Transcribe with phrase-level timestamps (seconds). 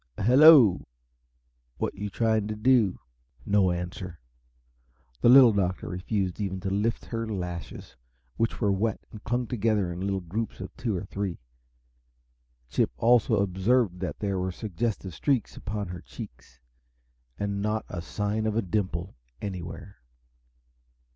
[0.17, 0.81] "Hello!
[1.77, 2.97] What you trying to do?"
[3.45, 4.19] No answer.
[5.21, 7.95] The Little Doctor refused even to lift her lashes,
[8.35, 11.37] which were wet and clung together in little groups of two or three.
[12.67, 16.59] Chip also observed that there were suggestive streaks upon her cheeks
[17.37, 19.97] and not a sign of a dimple anywhere.